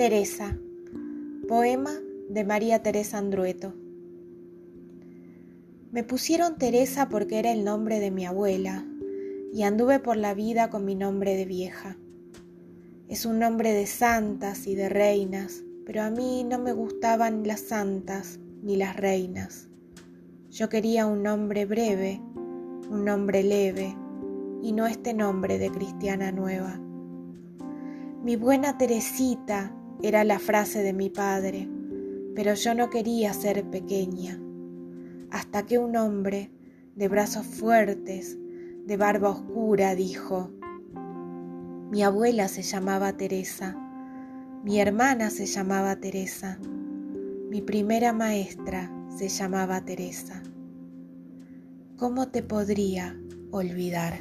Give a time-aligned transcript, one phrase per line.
[0.00, 0.56] Teresa.
[1.46, 1.92] Poema
[2.30, 3.74] de María Teresa Andrueto.
[5.92, 8.82] Me pusieron Teresa porque era el nombre de mi abuela
[9.52, 11.98] y anduve por la vida con mi nombre de vieja.
[13.10, 17.60] Es un nombre de santas y de reinas, pero a mí no me gustaban las
[17.60, 19.68] santas ni las reinas.
[20.48, 22.22] Yo quería un nombre breve,
[22.88, 23.94] un nombre leve,
[24.62, 26.80] y no este nombre de cristiana nueva.
[28.24, 31.68] Mi buena Teresita era la frase de mi padre,
[32.34, 34.40] pero yo no quería ser pequeña,
[35.30, 36.50] hasta que un hombre
[36.96, 38.38] de brazos fuertes,
[38.86, 40.50] de barba oscura, dijo,
[41.90, 43.76] mi abuela se llamaba Teresa,
[44.64, 46.58] mi hermana se llamaba Teresa,
[47.50, 50.42] mi primera maestra se llamaba Teresa.
[51.96, 53.18] ¿Cómo te podría
[53.50, 54.20] olvidar?